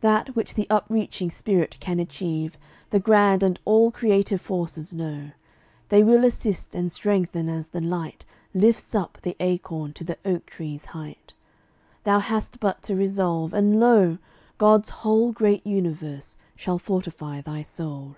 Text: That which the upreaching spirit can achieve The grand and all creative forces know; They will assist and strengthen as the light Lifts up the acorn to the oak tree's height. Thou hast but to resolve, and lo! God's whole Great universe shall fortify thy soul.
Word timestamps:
That 0.00 0.34
which 0.34 0.54
the 0.54 0.66
upreaching 0.68 1.30
spirit 1.30 1.76
can 1.78 2.00
achieve 2.00 2.58
The 2.90 2.98
grand 2.98 3.44
and 3.44 3.60
all 3.64 3.92
creative 3.92 4.40
forces 4.40 4.92
know; 4.92 5.30
They 5.90 6.02
will 6.02 6.24
assist 6.24 6.74
and 6.74 6.90
strengthen 6.90 7.48
as 7.48 7.68
the 7.68 7.80
light 7.80 8.24
Lifts 8.52 8.96
up 8.96 9.18
the 9.22 9.36
acorn 9.38 9.92
to 9.92 10.02
the 10.02 10.18
oak 10.24 10.46
tree's 10.46 10.86
height. 10.86 11.34
Thou 12.02 12.18
hast 12.18 12.58
but 12.58 12.82
to 12.82 12.96
resolve, 12.96 13.54
and 13.54 13.78
lo! 13.78 14.18
God's 14.58 14.88
whole 14.90 15.30
Great 15.30 15.64
universe 15.64 16.36
shall 16.56 16.80
fortify 16.80 17.40
thy 17.40 17.62
soul. 17.62 18.16